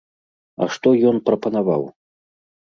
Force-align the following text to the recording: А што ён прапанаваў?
А 0.65 0.67
што 0.75 0.93
ён 1.09 1.19
прапанаваў? 1.27 1.83